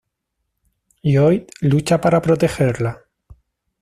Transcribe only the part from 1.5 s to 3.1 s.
lucha para protegerla.